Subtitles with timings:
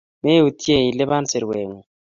[0.23, 1.85] Meutye iliban sirwengung.